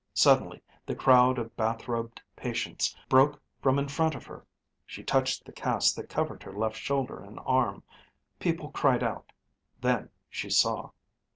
Suddenly 0.15 0.63
the 0.87 0.95
crowd 0.95 1.37
of 1.37 1.55
bathrobed 1.55 2.19
patients 2.35 2.95
broke 3.07 3.39
from 3.61 3.77
in 3.77 3.87
front 3.87 4.15
of 4.15 4.25
her. 4.25 4.43
She 4.83 5.03
touched 5.03 5.45
the 5.45 5.51
cast 5.51 5.95
that 5.95 6.09
covered 6.09 6.41
her 6.41 6.51
left 6.53 6.77
shoulder 6.77 7.19
and 7.23 7.39
arm. 7.45 7.83
People 8.39 8.71
cried 8.71 9.03
out. 9.03 9.31
Then 9.79 10.09
she 10.27 10.49
saw. 10.49 10.89